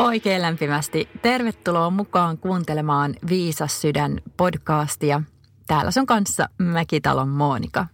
[0.00, 5.22] Oikein lämpimästi tervetuloa mukaan kuuntelemaan Viisas sydän podcastia.
[5.66, 7.86] Täällä on kanssa Mäkitalon Monika.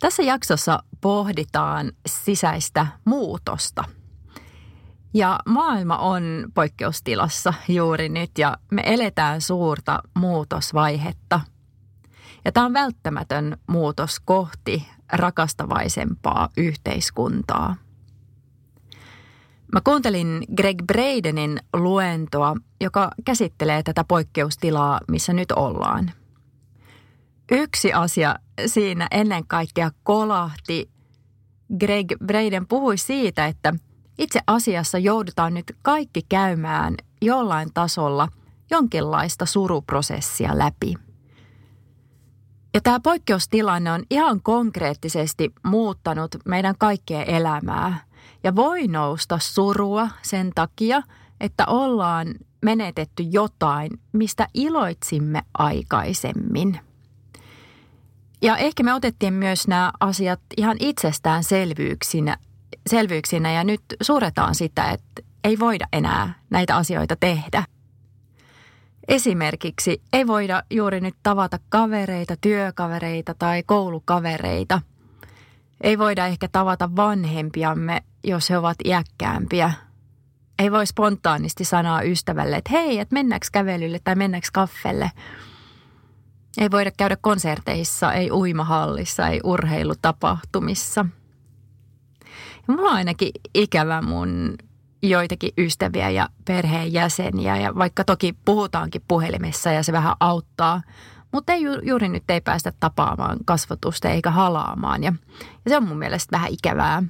[0.00, 3.84] Tässä jaksossa pohditaan sisäistä muutosta.
[5.14, 6.22] Ja maailma on
[6.54, 11.40] poikkeustilassa juuri nyt ja me eletään suurta muutosvaihetta.
[12.44, 17.76] Ja tämä on välttämätön muutos kohti rakastavaisempaa yhteiskuntaa–
[19.72, 26.12] Mä kuuntelin Greg Bradenin luentoa, joka käsittelee tätä poikkeustilaa, missä nyt ollaan.
[27.50, 30.90] Yksi asia siinä ennen kaikkea kolahti.
[31.80, 33.74] Greg Braden puhui siitä, että
[34.18, 38.28] itse asiassa joudutaan nyt kaikki käymään jollain tasolla
[38.70, 40.94] jonkinlaista suruprosessia läpi.
[42.74, 47.98] Ja tämä poikkeustilanne on ihan konkreettisesti muuttanut meidän kaikkien elämää–
[48.44, 51.02] ja voi nousta surua sen takia,
[51.40, 56.80] että ollaan menetetty jotain, mistä iloitsimme aikaisemmin.
[58.42, 61.44] Ja ehkä me otettiin myös nämä asiat ihan itsestään
[62.88, 67.64] selvyyksinä, ja nyt suretaan sitä, että ei voida enää näitä asioita tehdä.
[69.08, 74.80] Esimerkiksi ei voida juuri nyt tavata kavereita, työkavereita tai koulukavereita–
[75.80, 79.72] ei voida ehkä tavata vanhempiamme, jos he ovat iäkkäämpiä.
[80.58, 85.10] Ei voi spontaanisti sanoa ystävälle, että hei, että mennäänkö kävelylle tai mennäänkö kaffelle.
[86.58, 91.06] Ei voida käydä konserteissa, ei uimahallissa, ei urheilutapahtumissa.
[92.68, 94.58] Ja mulla on ainakin ikävä mun
[95.02, 100.82] joitakin ystäviä ja perheenjäseniä ja vaikka toki puhutaankin puhelimessa ja se vähän auttaa,
[101.32, 105.12] mutta ei, juuri nyt ei päästä tapaamaan kasvatusta eikä halaamaan ja,
[105.64, 107.02] ja se on mun mielestä vähän ikävää.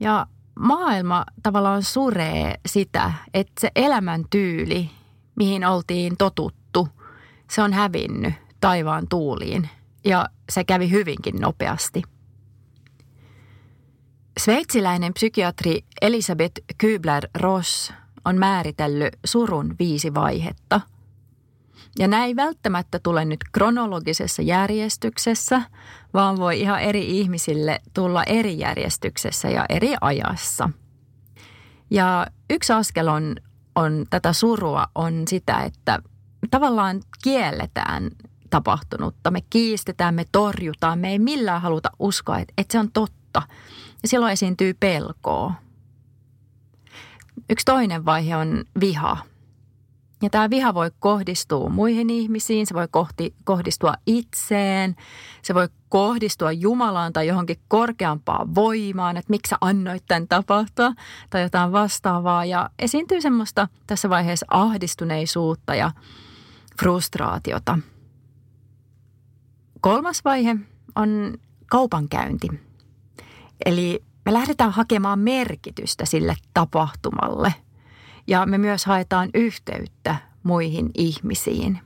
[0.00, 0.26] Ja
[0.58, 4.90] maailma tavallaan suree sitä, että se elämäntyyli,
[5.36, 6.88] mihin oltiin totuttu,
[7.50, 9.68] se on hävinnyt taivaan tuuliin
[10.04, 12.02] ja se kävi hyvinkin nopeasti.
[14.40, 17.92] Sveitsiläinen psykiatri Elisabeth Kübler-Ross
[18.24, 20.80] on määritellyt surun viisi vaihetta–
[21.98, 25.62] ja nämä ei välttämättä tule nyt kronologisessa järjestyksessä,
[26.14, 30.70] vaan voi ihan eri ihmisille tulla eri järjestyksessä ja eri ajassa.
[31.90, 33.36] Ja yksi askel on,
[33.74, 35.98] on tätä surua on sitä, että
[36.50, 38.10] tavallaan kielletään
[38.50, 39.30] tapahtunutta.
[39.30, 43.42] Me kiistetään, me torjutaan, me ei millään haluta uskoa, että, että se on totta.
[44.02, 45.54] Ja silloin esiintyy pelkoa.
[47.50, 49.16] Yksi toinen vaihe on viha–
[50.22, 54.96] ja tämä viha voi kohdistua muihin ihmisiin, se voi kohti, kohdistua itseen,
[55.42, 60.92] se voi kohdistua Jumalaan tai johonkin korkeampaan voimaan, että miksi sä annoit tämän tapahtua
[61.30, 62.44] tai jotain vastaavaa.
[62.44, 65.90] Ja esiintyy semmoista tässä vaiheessa ahdistuneisuutta ja
[66.80, 67.78] frustraatiota.
[69.80, 70.56] Kolmas vaihe
[70.96, 72.48] on kaupankäynti.
[73.66, 77.54] Eli me lähdetään hakemaan merkitystä sille tapahtumalle–
[78.30, 81.80] ja me myös haetaan yhteyttä muihin ihmisiin.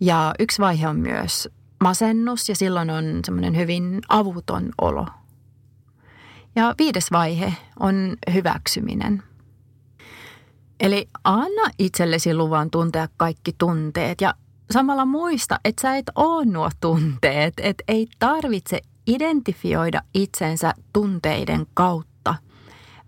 [0.00, 1.48] Ja yksi vaihe on myös
[1.80, 5.06] masennus ja silloin on semmoinen hyvin avuton olo.
[6.56, 9.22] Ja viides vaihe on hyväksyminen.
[10.80, 14.34] Eli anna itsellesi luvan tuntea kaikki tunteet ja
[14.70, 22.34] samalla muista, että sä et ole nuo tunteet, että ei tarvitse identifioida itsensä tunteiden kautta.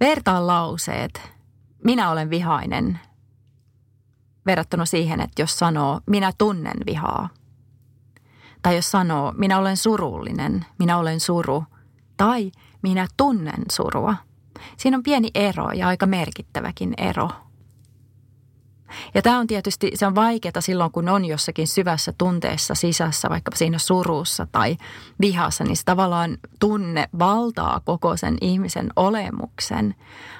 [0.00, 1.20] Vertaa lauseet–
[1.84, 3.00] minä olen vihainen
[4.46, 7.28] verrattuna siihen, että jos sanoo minä tunnen vihaa.
[8.62, 11.64] Tai jos sanoo minä olen surullinen, minä olen suru.
[12.16, 12.50] Tai
[12.82, 14.14] minä tunnen surua.
[14.76, 17.30] Siinä on pieni ero ja aika merkittäväkin ero.
[19.14, 23.50] Ja tämä on tietysti, se on vaikeaa silloin, kun on jossakin syvässä tunteessa sisässä, vaikka
[23.54, 24.76] siinä surussa tai
[25.20, 29.94] vihassa, niin se tavallaan tunne valtaa koko sen ihmisen olemuksen.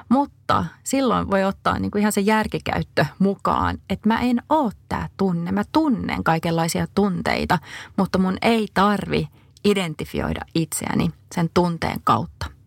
[0.08, 5.08] Mutta silloin voi ottaa niin kuin ihan se järkikäyttö mukaan, että mä en ole tämä
[5.16, 5.52] tunne.
[5.52, 7.58] Mä tunnen kaikenlaisia tunteita,
[7.96, 9.28] mutta mun ei tarvi
[9.64, 12.57] identifioida itseäni sen tunteen kautta.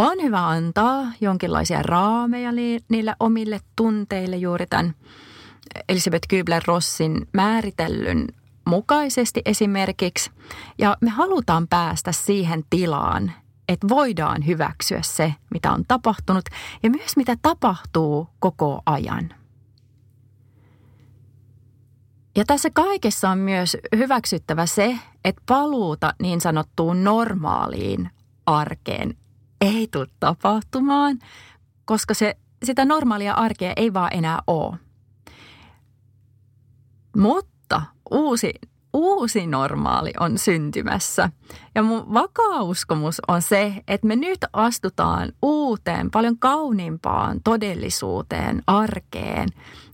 [0.00, 2.52] On hyvä antaa jonkinlaisia raameja
[2.88, 4.94] niille omille tunteille juuri tämän
[5.88, 8.26] Elisabeth Kübler-Rossin määritellyn
[8.66, 10.30] mukaisesti esimerkiksi.
[10.78, 13.32] Ja me halutaan päästä siihen tilaan,
[13.68, 16.44] että voidaan hyväksyä se, mitä on tapahtunut
[16.82, 19.34] ja myös mitä tapahtuu koko ajan.
[22.36, 28.10] Ja tässä kaikessa on myös hyväksyttävä se, että paluuta niin sanottuun normaaliin
[28.46, 29.14] arkeen
[29.60, 31.18] ei tule tapahtumaan,
[31.84, 34.76] koska se, sitä normaalia arkea ei vaan enää ole.
[37.16, 38.54] Mutta uusi,
[38.92, 41.30] uusi normaali on syntymässä.
[41.74, 49.48] Ja mun vakaa uskomus on se, että me nyt astutaan uuteen, paljon kauniimpaan todellisuuteen, arkeen,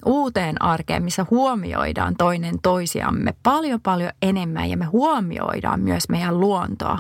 [0.07, 6.99] uuteen arkeen, missä huomioidaan toinen toisiamme paljon paljon enemmän ja me huomioidaan myös meidän luontoa.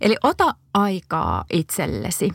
[0.00, 2.30] Eli ota aikaa itsellesi.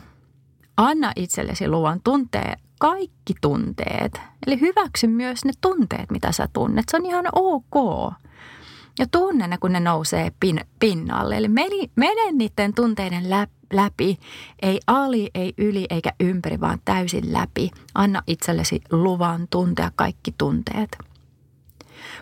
[0.76, 4.20] Anna itsellesi luvan tuntea kaikki tunteet.
[4.46, 6.84] Eli hyväksy myös ne tunteet, mitä sä tunnet.
[6.90, 8.12] Se on ihan ok.
[8.98, 11.36] Ja tunne ne, kun ne nousee pin, pinnalle.
[11.36, 11.48] Eli
[11.96, 13.30] mene niiden tunteiden
[13.72, 14.18] läpi.
[14.62, 17.70] Ei ali, ei yli eikä ympäri, vaan täysin läpi.
[17.94, 20.98] Anna itsellesi luvan tuntea kaikki tunteet.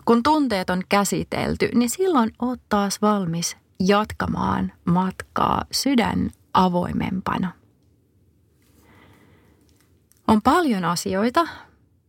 [0.05, 7.53] Kun tunteet on käsitelty, niin silloin oot taas valmis jatkamaan matkaa sydän avoimempana.
[10.29, 11.47] On paljon asioita,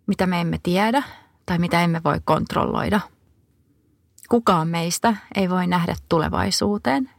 [0.07, 1.03] mitä me emme tiedä
[1.45, 2.99] tai mitä emme voi kontrolloida.
[4.29, 7.09] Kukaan meistä ei voi nähdä tulevaisuuteen.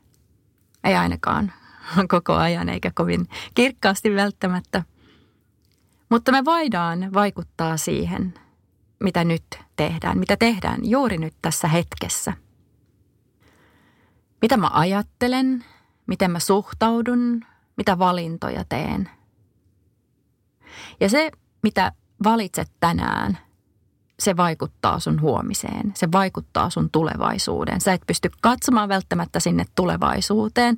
[0.85, 1.53] Ei ainakaan
[2.09, 4.83] koko ajan eikä kovin kirkkaasti välttämättä.
[6.09, 8.35] Mutta me voidaan vaikuttaa siihen,
[9.01, 9.45] mitä nyt
[9.77, 12.33] tehdään, mitä tehdään juuri nyt tässä hetkessä.
[14.43, 15.65] Mitä mä ajattelen,
[16.07, 17.45] miten mä suhtaudun,
[17.77, 19.11] mitä valintoja teen–
[21.01, 21.31] ja se,
[21.63, 21.93] mitä
[22.25, 23.39] valitset tänään,
[24.21, 25.93] se vaikuttaa sun huomiseen.
[25.95, 27.81] Se vaikuttaa sun tulevaisuuteen.
[27.81, 30.77] Sä et pysty katsomaan välttämättä sinne tulevaisuuteen,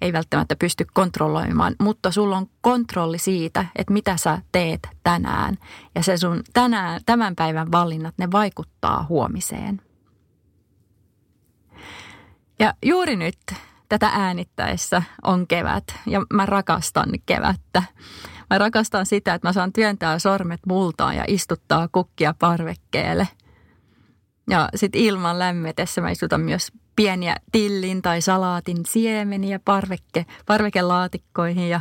[0.00, 5.58] ei välttämättä pysty kontrolloimaan, mutta sulla on kontrolli siitä, että mitä sä teet tänään.
[5.94, 9.82] Ja se sun tänään, tämän päivän valinnat, ne vaikuttaa huomiseen.
[12.60, 13.38] Ja juuri nyt
[13.88, 17.82] tätä äänittäessä on kevät ja mä rakastan kevättä.
[18.50, 23.28] Mä rakastan sitä, että mä saan työntää sormet multaan ja istuttaa kukkia parvekkeelle.
[24.50, 31.80] Ja sitten ilman lämmetessä mä istutan myös pieniä tillin tai salaatin siemeniä parvekke, parvekelaatikkoihin ja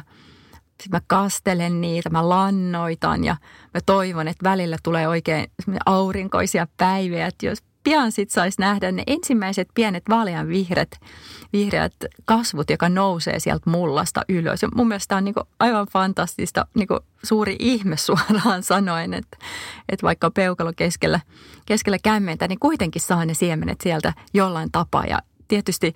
[0.68, 3.38] sitten mä kastelen niitä, mä lannoitan ja
[3.74, 5.52] mä toivon, että välillä tulee oikein
[5.86, 10.91] aurinkoisia päiviä, että jos pian sitten saisi nähdä ne ensimmäiset pienet vaalean vihreät,
[11.53, 11.94] vihreät
[12.25, 14.62] kasvut, joka nousee sieltä mullasta ylös.
[14.62, 19.38] Ja mun mielestä on niinku aivan fantastista, niinku suuri ihme suoraan sanoen, että,
[19.89, 21.19] että vaikka peukalo keskellä,
[21.65, 25.06] keskellä kämmentä, niin kuitenkin saa ne siemenet sieltä jollain tapaa.
[25.06, 25.94] Ja tietysti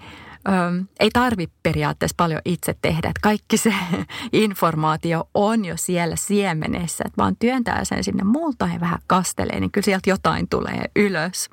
[0.48, 3.74] ö, ei tarvi periaatteessa paljon itse tehdä, että kaikki se
[4.32, 9.72] informaatio on jo siellä siemenessä, että vaan työntää sen sinne multaan ja vähän kastelee, niin
[9.72, 11.50] kyllä sieltä jotain tulee ylös.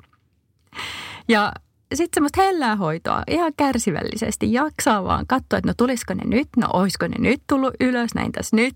[1.27, 1.51] Ja
[1.93, 6.67] sitten semmoista hellää hoitoa ihan kärsivällisesti jaksaa vaan katsoa, että no tulisiko ne nyt, no
[6.73, 8.75] olisiko ne nyt tullut ylös, näin tässä nyt.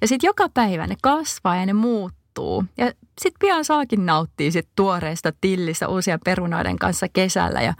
[0.00, 2.64] Ja sitten joka päivä ne kasvaa ja ne muuttuu.
[2.78, 2.86] Ja
[3.20, 7.74] sitten pian saakin nauttia sit tuoreesta tillistä uusia perunoiden kanssa kesällä ja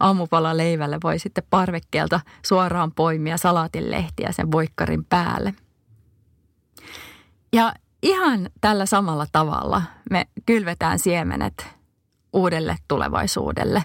[0.00, 5.54] aamupala leivälle voi sitten parvekkeelta suoraan poimia salaatinlehtiä sen voikkarin päälle.
[7.52, 11.79] Ja ihan tällä samalla tavalla me kylvetään siemenet
[12.32, 13.84] uudelle tulevaisuudelle,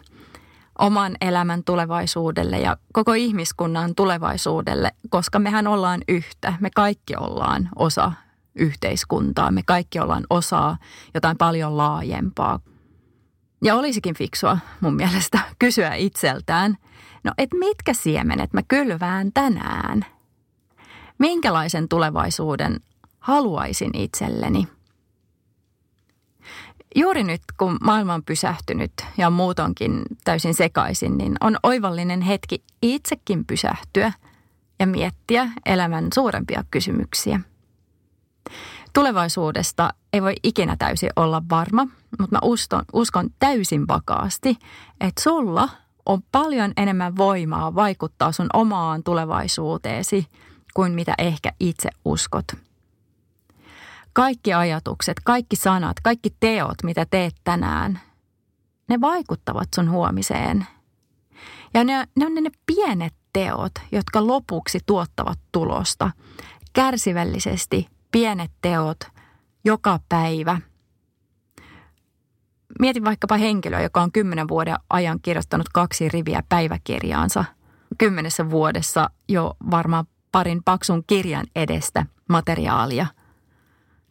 [0.79, 6.53] oman elämän tulevaisuudelle ja koko ihmiskunnan tulevaisuudelle, koska mehän ollaan yhtä.
[6.59, 8.11] Me kaikki ollaan osa
[8.55, 10.77] yhteiskuntaa, me kaikki ollaan osa
[11.13, 12.59] jotain paljon laajempaa.
[13.63, 16.77] Ja olisikin fiksua mun mielestä kysyä itseltään,
[17.23, 20.05] no et mitkä siemenet mä kylvään tänään?
[21.17, 22.79] Minkälaisen tulevaisuuden
[23.19, 24.67] haluaisin itselleni?
[26.97, 33.45] Juuri nyt, kun maailma on pysähtynyt ja muutonkin täysin sekaisin, niin on oivallinen hetki itsekin
[33.45, 34.13] pysähtyä
[34.79, 37.39] ja miettiä elämän suurempia kysymyksiä.
[38.93, 41.87] Tulevaisuudesta ei voi ikinä täysin olla varma,
[42.19, 44.57] mutta mä uskon, uskon täysin vakaasti,
[45.01, 45.69] että sulla
[46.05, 50.27] on paljon enemmän voimaa vaikuttaa sun omaan tulevaisuuteesi
[50.73, 52.45] kuin mitä ehkä itse uskot–
[54.15, 57.99] kaikki ajatukset, kaikki sanat, kaikki teot, mitä teet tänään,
[58.89, 60.67] ne vaikuttavat sun huomiseen.
[61.73, 66.11] Ja ne, ne on ne pienet teot, jotka lopuksi tuottavat tulosta.
[66.73, 68.97] Kärsivällisesti pienet teot,
[69.65, 70.61] joka päivä.
[72.79, 77.45] Mietin vaikkapa henkilöä, joka on kymmenen vuoden ajan kirjoittanut kaksi riviä päiväkirjaansa.
[77.97, 83.07] Kymmenessä vuodessa jo varmaan parin paksun kirjan edestä materiaalia.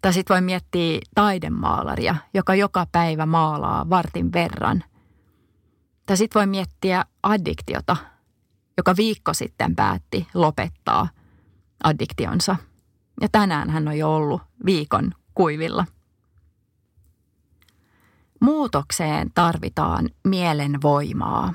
[0.05, 4.85] Tai sitten voi miettiä taidemaalaria, joka joka päivä maalaa vartin verran.
[6.07, 7.97] Tai sitten voi miettiä addiktiota,
[8.77, 11.09] joka viikko sitten päätti lopettaa
[11.85, 12.57] addiktionsa.
[13.21, 15.87] Ja tänään hän on jo ollut viikon kuivilla.
[18.41, 21.55] Muutokseen tarvitaan mielen voimaa.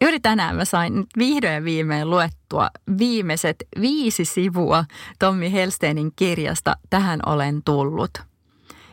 [0.00, 4.84] Juuri tänään mä sain nyt vihdoin viimein luettua viimeiset viisi sivua
[5.18, 8.10] Tommi Helsteinin kirjasta Tähän olen tullut.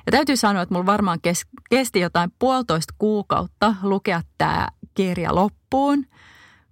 [0.05, 1.19] Ja täytyy sanoa, että mulla varmaan
[1.69, 6.05] kesti jotain puolitoista kuukautta lukea tämä kirja loppuun–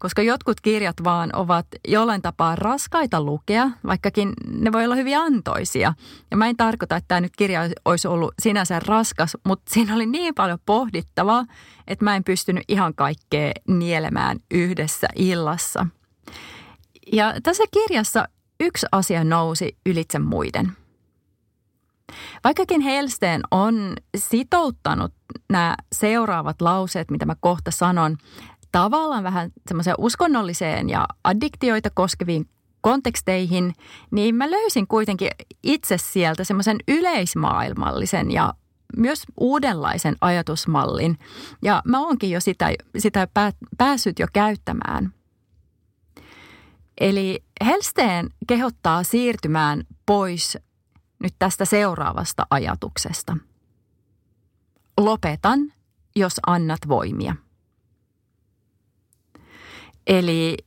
[0.06, 5.94] koska jotkut kirjat vaan ovat jollain tapaa raskaita lukea, vaikkakin ne voi olla hyvin antoisia.
[6.32, 10.06] Ja mä en tarkoita, että tämä nyt kirja olisi ollut sinänsä raskas, mutta siinä oli
[10.06, 11.46] niin paljon pohdittavaa,
[11.88, 15.88] että mä en pystynyt ihan kaikkea nielemään yhdessä illassa.
[17.14, 18.28] Ja tässä kirjassa
[18.60, 20.72] yksi asia nousi ylitse muiden.
[22.44, 25.14] Vaikkakin Helsteen on sitouttanut
[25.50, 28.18] nämä seuraavat lauseet, mitä mä kohta sanon,
[28.76, 32.50] tavallaan vähän semmoiseen uskonnolliseen ja addiktioita koskeviin
[32.82, 33.74] konteksteihin,
[34.12, 35.30] niin mä löysin kuitenkin
[35.64, 38.54] itse sieltä semmoisen yleismaailmallisen ja
[38.98, 41.18] myös uudenlaisen ajatusmallin.
[41.62, 43.28] Ja mä oonkin jo sitä, sitä
[43.78, 45.14] päässyt jo käyttämään.
[47.00, 50.58] Eli Helsteen kehottaa siirtymään pois
[51.24, 53.38] nyt tästä seuraavasta ajatuksesta.
[54.98, 55.74] Lopetan,
[56.16, 57.45] jos annat voimia.
[60.08, 60.58] Eli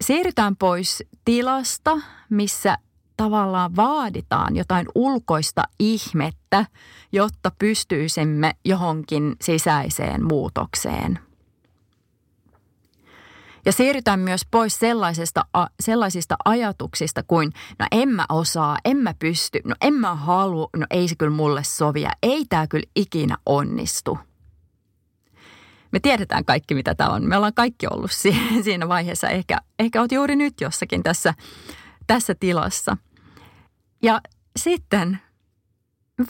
[0.00, 1.96] siirrytään pois tilasta,
[2.30, 2.78] missä
[3.16, 6.66] tavallaan vaaditaan jotain ulkoista ihmettä,
[7.12, 11.18] jotta pystyisimme johonkin sisäiseen muutokseen.
[13.66, 15.44] Ja siirrytään myös pois sellaisista,
[15.80, 20.86] sellaisista ajatuksista kuin, no en mä osaa, en mä pysty, no en mä halua, no
[20.90, 24.18] ei se kyllä mulle sovia, ei tämä kyllä ikinä onnistu–
[25.94, 27.24] me tiedetään kaikki, mitä tämä on.
[27.28, 28.10] Me ollaan kaikki ollut
[28.64, 29.28] siinä vaiheessa.
[29.28, 31.34] Ehkä, ehkä olet juuri nyt jossakin tässä,
[32.06, 32.96] tässä tilassa.
[34.02, 34.20] Ja
[34.56, 35.18] sitten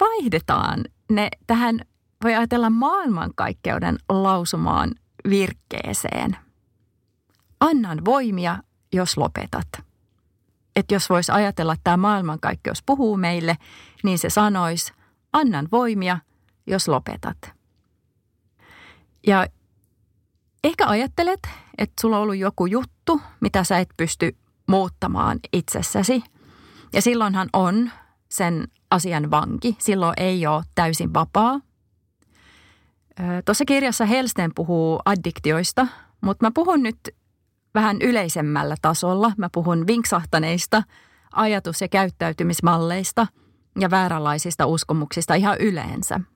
[0.00, 1.80] vaihdetaan ne tähän,
[2.24, 4.90] voi ajatella maailmankaikkeuden lausumaan
[5.28, 6.36] virkkeeseen.
[7.60, 8.58] Annan voimia,
[8.92, 9.68] jos lopetat.
[10.76, 13.56] Että jos voisi ajatella, että tämä maailmankaikkeus puhuu meille,
[14.02, 14.92] niin se sanoisi,
[15.32, 16.18] annan voimia,
[16.66, 17.54] jos lopetat.
[19.26, 19.46] Ja
[20.64, 21.40] ehkä ajattelet,
[21.78, 26.24] että sulla on ollut joku juttu, mitä sä et pysty muuttamaan itsessäsi.
[26.92, 27.90] Ja silloinhan on
[28.28, 29.76] sen asian vanki.
[29.78, 31.60] Silloin ei ole täysin vapaa.
[33.44, 35.86] Tuossa kirjassa Helsten puhuu addiktioista,
[36.20, 36.98] mutta mä puhun nyt
[37.74, 39.32] vähän yleisemmällä tasolla.
[39.36, 40.82] Mä puhun vinksahtaneista
[41.32, 43.26] ajatus- ja käyttäytymismalleista
[43.80, 46.20] ja vääränlaisista uskomuksista ihan yleensä–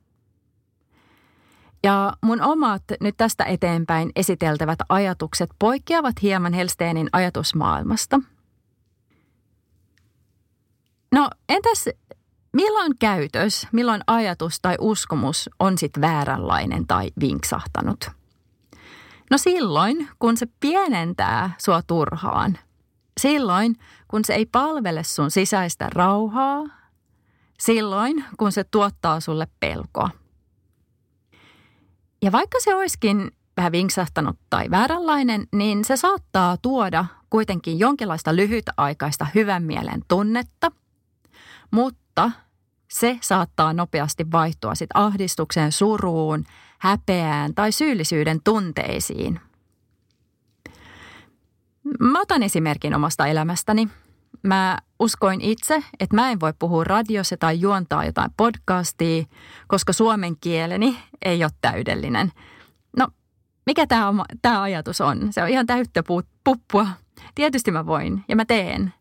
[1.83, 8.21] ja mun omat nyt tästä eteenpäin esiteltävät ajatukset poikkeavat hieman Helsteenin ajatusmaailmasta.
[11.13, 11.89] No entäs
[12.53, 18.11] milloin käytös, milloin ajatus tai uskomus on sitten vääränlainen tai vinksahtanut?
[19.31, 22.59] No silloin, kun se pienentää sua turhaan.
[23.21, 23.77] Silloin,
[24.09, 26.65] kun se ei palvele sun sisäistä rauhaa.
[27.59, 30.11] Silloin, kun se tuottaa sulle pelkoa.
[32.23, 39.27] Ja vaikka se olisikin vähän vinksahtanut tai vääränlainen, niin se saattaa tuoda kuitenkin jonkinlaista lyhytaikaista
[39.35, 40.73] hyvän mielen tunnetta,
[41.71, 42.31] mutta
[42.91, 46.45] se saattaa nopeasti vaihtua sit ahdistukseen, suruun,
[46.79, 49.41] häpeään tai syyllisyyden tunteisiin.
[52.01, 53.89] Mä otan esimerkin omasta elämästäni.
[54.43, 59.25] Mä uskoin itse, että mä en voi puhua radiossa tai juontaa jotain podcastia,
[59.69, 62.33] koska suomen kieleni ei ole täydellinen.
[62.97, 63.09] No,
[63.67, 63.87] mikä
[64.43, 65.33] tämä ajatus on?
[65.33, 66.03] Se on ihan täyttä
[66.45, 66.87] puppua.
[67.35, 68.93] Tietysti mä voin ja mä teen.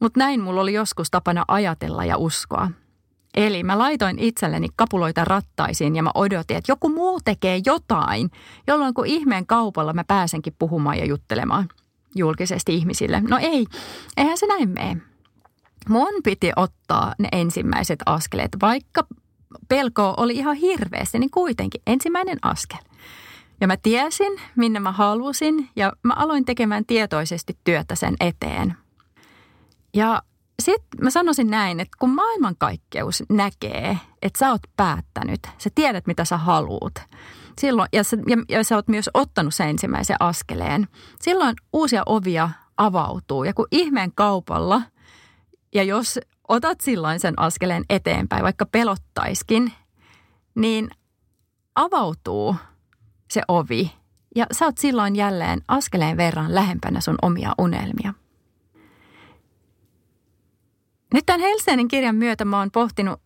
[0.00, 2.70] Mutta näin mulla oli joskus tapana ajatella ja uskoa.
[3.36, 8.30] Eli mä laitoin itselleni kapuloita rattaisiin ja mä odotin, että joku muu tekee jotain,
[8.66, 11.68] jolloin kun ihmeen kaupalla mä pääsenkin puhumaan ja juttelemaan–
[12.14, 13.20] julkisesti ihmisille.
[13.20, 13.66] No ei,
[14.16, 14.96] eihän se näin mene.
[15.88, 19.06] Mun piti ottaa ne ensimmäiset askeleet, vaikka
[19.68, 22.78] pelko oli ihan hirveästi, niin kuitenkin ensimmäinen askel.
[23.60, 28.74] Ja mä tiesin, minne mä halusin ja mä aloin tekemään tietoisesti työtä sen eteen.
[29.94, 30.22] Ja
[30.62, 36.24] sitten mä sanoisin näin, että kun maailmankaikkeus näkee, että sä oot päättänyt, sä tiedät mitä
[36.24, 36.94] sä haluut,
[37.60, 40.88] silloin, ja, sä, ja, ja sä oot myös ottanut sen ensimmäisen askeleen,
[41.20, 43.44] silloin uusia ovia avautuu.
[43.44, 44.82] Ja kun ihmeen kaupalla,
[45.74, 49.72] ja jos otat silloin sen askeleen eteenpäin, vaikka pelottaiskin,
[50.54, 50.90] niin
[51.74, 52.56] avautuu
[53.30, 53.92] se ovi.
[54.36, 58.14] Ja sä oot silloin jälleen askeleen verran lähempänä sun omia unelmia.
[61.14, 63.20] Nyt tämän Helsingin kirjan myötä mä oon pohtinut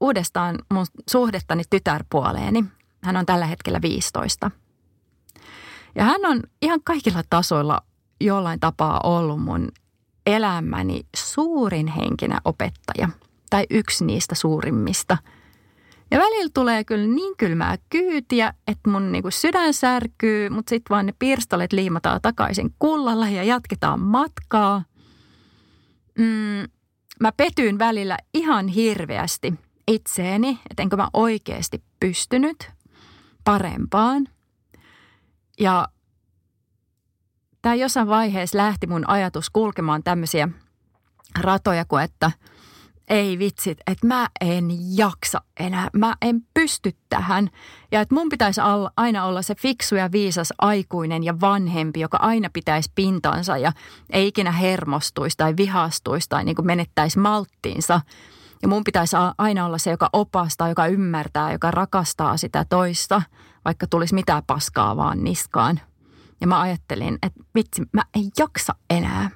[0.00, 2.64] uudestaan mun suhdettani tytärpuoleeni.
[3.06, 4.50] Hän on tällä hetkellä 15.
[5.94, 7.82] Ja hän on ihan kaikilla tasoilla
[8.20, 9.68] jollain tapaa ollut mun
[10.26, 13.08] elämäni suurin henkinen opettaja.
[13.50, 15.18] Tai yksi niistä suurimmista.
[16.10, 21.06] Ja välillä tulee kyllä niin kylmää kyytiä, että mun niinku sydän särkyy, mutta sitten vaan
[21.06, 24.84] ne pirstolet liimataan takaisin kullalla ja jatketaan matkaa.
[26.18, 26.70] Mm,
[27.20, 29.54] mä petyin välillä ihan hirveästi
[29.88, 32.75] itseeni, että enkö mä oikeasti pystynyt
[33.46, 34.28] parempaan.
[35.60, 35.88] Ja
[37.62, 40.48] tämä jossain vaiheessa lähti mun ajatus kulkemaan tämmöisiä
[41.40, 42.30] ratoja kuin, että
[43.08, 47.50] ei vitsit, että mä en jaksa enää, mä en pysty tähän.
[47.92, 48.60] Ja että mun pitäisi
[48.96, 53.72] aina olla se fiksu ja viisas aikuinen ja vanhempi, joka aina pitäisi pintansa ja
[54.10, 58.00] ei ikinä hermostuisi tai vihastuisi tai niin kuin menettäisi malttiinsa.
[58.62, 63.22] Ja mun pitäisi aina olla se, joka opastaa, joka ymmärtää, joka rakastaa sitä toista,
[63.64, 65.80] vaikka tulisi mitään paskaa vaan niskaan.
[66.40, 69.30] Ja mä ajattelin, että vitsi, mä en jaksa enää.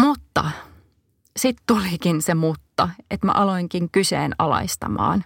[0.00, 0.50] Mutta
[1.36, 5.24] sitten tulikin se mutta, että mä aloinkin kyseenalaistamaan.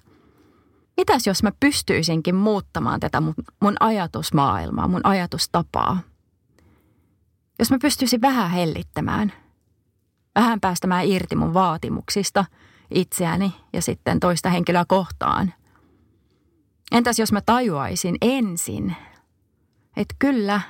[0.96, 6.00] Mitäs jos mä pystyisinkin muuttamaan tätä mun, mun ajatusmaailmaa, mun ajatustapaa?
[7.58, 9.32] Jos mä pystyisin vähän hellittämään,
[10.40, 12.44] vähän päästämään irti mun vaatimuksista
[12.94, 15.54] itseäni ja sitten toista henkilöä kohtaan.
[16.92, 18.96] Entäs jos mä tajuaisin ensin,
[19.96, 20.60] että kyllä,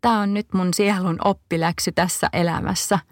[0.00, 2.98] tämä on nyt mun sielun oppiläksy tässä elämässä–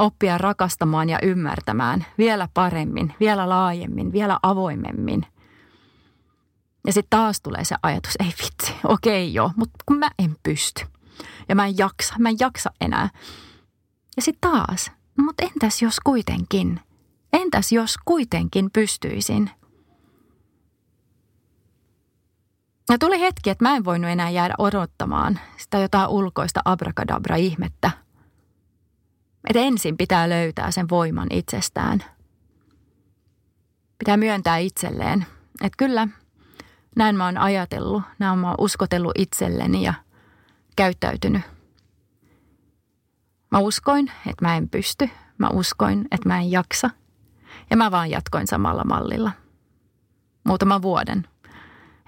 [0.00, 5.26] oppia rakastamaan ja ymmärtämään vielä paremmin, vielä laajemmin, vielä avoimemmin.
[6.86, 10.86] Ja sitten taas tulee se ajatus, ei vitsi, okei joo, mutta kun mä en pysty.
[11.48, 13.08] Ja mä en jaksa, mä en jaksa enää.
[14.16, 16.80] Ja sitten taas, mutta entäs jos kuitenkin?
[17.32, 19.50] Entäs jos kuitenkin pystyisin?
[22.88, 27.90] Ja tuli hetki, että mä en voinut enää jäädä odottamaan sitä jotain ulkoista abrakadabra-ihmettä–
[29.48, 32.04] että ensin pitää löytää sen voiman itsestään.
[33.98, 35.26] Pitää myöntää itselleen,
[35.60, 36.08] että kyllä
[36.96, 39.94] näin mä oon ajatellut, näin mä oon uskotellut itselleni ja
[40.76, 41.42] käyttäytynyt.
[43.50, 45.10] Mä uskoin, että mä en pysty.
[45.38, 46.90] Mä uskoin, että mä en jaksa.
[47.70, 49.32] Ja mä vaan jatkoin samalla mallilla.
[50.44, 51.28] Muutaman vuoden.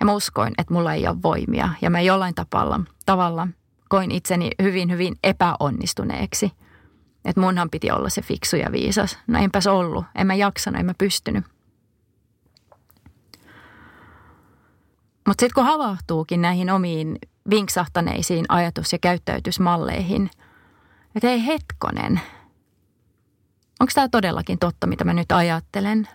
[0.01, 1.69] Ja mä uskoin, että mulla ei ole voimia.
[1.83, 3.49] Ja mä jollain tavalla, tavalla
[3.89, 6.53] koin itseni hyvin, hyvin epäonnistuneeksi–
[7.25, 9.19] että munhan piti olla se fiksu ja viisas.
[9.27, 10.05] No enpäs ollut.
[10.15, 11.45] En mä jaksanut, en mä pystynyt.
[15.27, 17.19] Mutta sitten kun havahtuukin näihin omiin
[17.51, 20.31] vinksahtaneisiin ajatus- ja käyttäytysmalleihin,
[21.15, 22.21] että ei hetkonen,
[23.81, 26.09] onko tämä todellakin totta, mitä mä nyt ajattelen?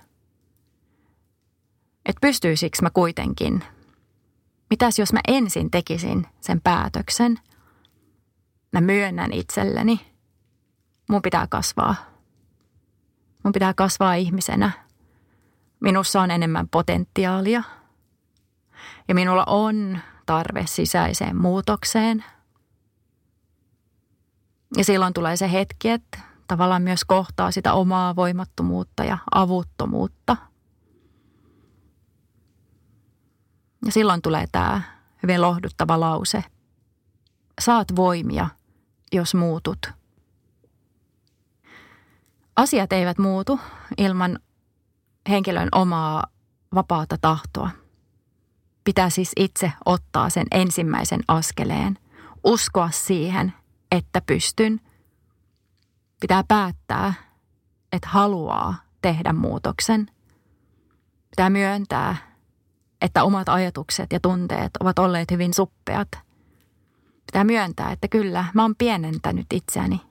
[2.05, 3.63] Että pystyisikö mä kuitenkin?
[4.69, 7.39] Mitäs jos mä ensin tekisin sen päätöksen?
[8.71, 9.99] Mä myönnän itselleni–
[11.09, 11.95] mun pitää kasvaa.
[13.43, 14.71] Mun pitää kasvaa ihmisenä.
[15.79, 17.63] Minussa on enemmän potentiaalia.
[19.07, 22.23] Ja minulla on tarve sisäiseen muutokseen.
[24.77, 30.37] Ja silloin tulee se hetki, että tavallaan myös kohtaa sitä omaa voimattomuutta ja avuttomuutta.
[33.85, 34.81] Ja silloin tulee tämä
[35.23, 36.43] hyvin lohduttava lause.
[37.61, 38.49] Saat voimia,
[39.11, 39.79] jos muutut–
[42.57, 43.59] Asiat eivät muutu
[43.97, 44.39] ilman
[45.29, 46.23] henkilön omaa
[46.75, 47.69] vapaata tahtoa.
[48.83, 51.97] Pitää siis itse ottaa sen ensimmäisen askeleen,
[52.43, 53.53] uskoa siihen,
[53.91, 54.81] että pystyn.
[56.19, 57.13] Pitää päättää,
[57.91, 60.07] että haluaa tehdä muutoksen.
[61.29, 62.15] Pitää myöntää,
[63.01, 66.07] että omat ajatukset ja tunteet ovat olleet hyvin suppeat.
[67.25, 70.01] Pitää myöntää, että kyllä, mä oon pienentänyt itseäni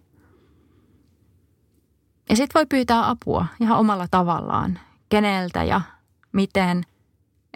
[2.28, 4.80] ja sitten voi pyytää apua ihan omalla tavallaan.
[5.08, 5.80] Keneltä ja
[6.32, 6.82] miten.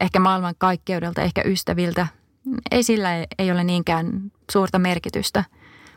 [0.01, 2.07] Ehkä maailman kaikkeudelta, ehkä ystäviltä.
[2.71, 5.45] Ei sillä ei ole niinkään suurta merkitystä.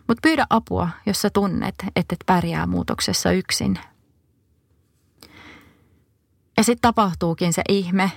[0.08, 3.80] Mutta pyydä apua, jos sä tunnet, että et pärjää muutoksessa yksin.
[6.58, 8.12] Ja sitten tapahtuukin se ihme,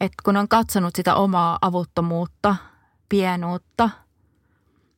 [0.00, 2.56] että kun on katsonut sitä omaa avuttomuutta,
[3.08, 3.90] pienuutta,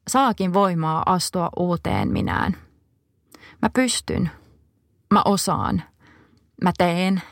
[0.08, 2.56] saakin voimaa astua uuteen minään.
[3.62, 4.30] Mä pystyn,
[5.12, 5.82] mä osaan,
[6.64, 7.22] mä teen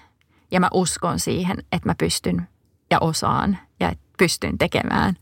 [0.50, 2.48] ja mä uskon siihen, että mä pystyn
[2.90, 5.16] ja osaan ja pystyn tekemään.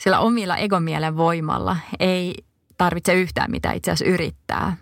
[0.00, 2.34] Sillä omilla egomielen voimalla ei
[2.78, 4.76] tarvitse yhtään mitä itse asiassa yrittää,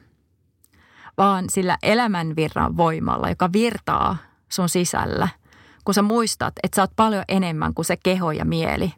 [1.19, 4.17] vaan sillä elämänvirran voimalla, joka virtaa
[4.49, 5.29] sun sisällä,
[5.85, 8.93] kun sä muistat, että sä oot paljon enemmän kuin se keho ja mieli.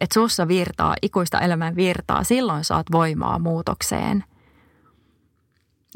[0.00, 4.24] Että sussa virtaa, ikuista elämän virtaa, silloin saat voimaa muutokseen.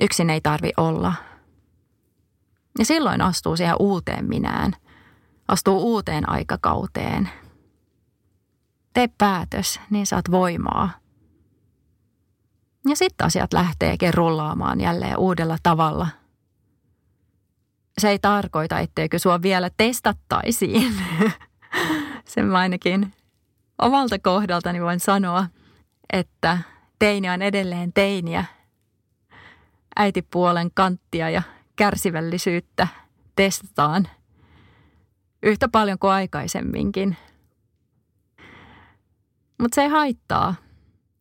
[0.03, 1.13] Yksin ei tarvi olla.
[2.79, 4.73] Ja silloin astuu siihen uuteen minään,
[5.49, 7.31] astuu uuteen aikakauteen.
[8.97, 10.91] Tee päätös, niin saat voimaa.
[12.89, 16.09] Ja sitten asiat lähteekin rullaamaan jälleen uudella tavalla.
[17.99, 20.95] Se ei tarkoita, etteikö sua vielä testattaisiin.
[22.25, 23.13] Sen ainakin
[23.79, 25.47] omalta kohdaltani voin sanoa,
[26.13, 26.59] että
[26.99, 28.45] teini on edelleen teiniä.
[29.97, 31.43] Äitipuolen kanttia ja
[31.77, 32.89] kärsivällisyyttä
[33.37, 34.09] testataan
[35.43, 37.17] yhtä paljon kuin aikaisemminkin.
[39.59, 40.55] Mutta se ei haittaa,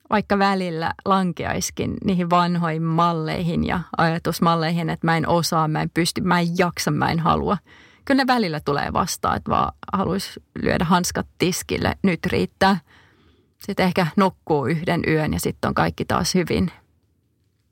[0.09, 6.21] vaikka välillä lankeaiskin niihin vanhoihin malleihin ja ajatusmalleihin, että mä en osaa, mä en pysty,
[6.21, 7.57] mä en jaksa, mä en halua.
[8.05, 12.79] Kyllä ne välillä tulee vastaan, että vaan haluaisi lyödä hanskat tiskille, nyt riittää.
[13.57, 16.71] Sitten ehkä nukkuu yhden yön ja sitten on kaikki taas hyvin–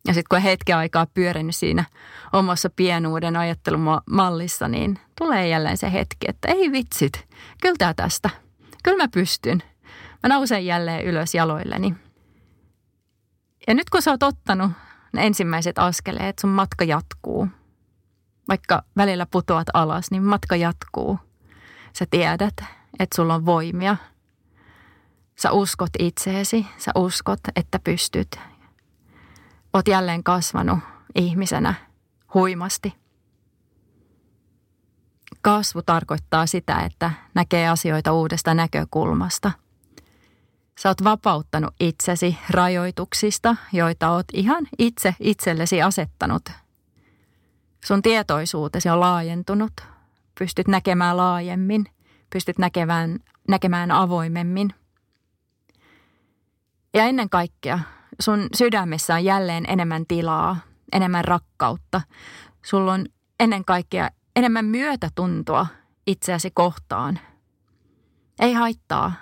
[0.08, 1.86] ja sitten kun hetken aikaa pyörinyt siinä
[2.34, 7.28] omassa pienuuden ajattelumallissa, niin tulee jälleen se hetki, että ei vitsit,
[7.62, 8.30] kyllä tämä tästä.
[8.84, 9.64] Kyllä mä pystyn.
[10.24, 11.96] Mä nousen jälleen ylös jaloilleni.
[13.68, 14.72] Ja nyt kun sä oot ottanut
[15.14, 17.48] ne ensimmäiset askeleet, sun matka jatkuu.
[18.48, 21.20] Vaikka välillä putoat alas, niin matka jatkuu.
[21.94, 22.54] Sä tiedät,
[23.00, 23.98] että sulla on voimia.
[25.36, 28.40] Sä uskot itseesi, sä uskot, että pystyt
[29.74, 30.80] oot jälleen kasvanut
[31.16, 31.74] ihmisenä
[32.34, 32.94] huimasti.
[35.42, 39.52] Kasvu tarkoittaa sitä, että näkee asioita uudesta näkökulmasta.
[40.80, 46.50] Sä oot vapauttanut itsesi rajoituksista, joita oot ihan itse itsellesi asettanut.
[47.86, 49.74] Sun tietoisuutesi on laajentunut.
[50.40, 51.86] Pystyt näkemään laajemmin,
[52.30, 54.74] pystyt näkemään, näkemään avoimemmin.
[56.94, 57.80] Ja ennen kaikkea
[58.20, 60.58] sun sydämessä on jälleen enemmän tilaa,
[60.92, 62.02] enemmän rakkautta.
[62.66, 63.06] Sulla on
[63.40, 65.68] ennen kaikkea enemmän myötätuntoa
[66.08, 67.20] itseäsi kohtaan.
[68.40, 69.14] Ei haittaa,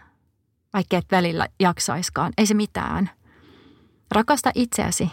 [0.73, 2.33] vaikka et välillä jaksaiskaan.
[2.37, 3.09] Ei se mitään.
[4.11, 5.11] Rakasta itseäsi.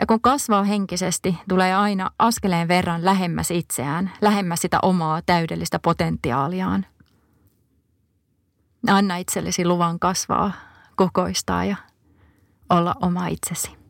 [0.00, 6.86] Ja kun kasvaa henkisesti, tulee aina askeleen verran lähemmäs itseään, lähemmäs sitä omaa täydellistä potentiaaliaan.
[8.88, 10.52] Anna itsellesi luvan kasvaa
[10.96, 11.76] kukoistaa ja
[12.70, 13.85] olla oma itsesi.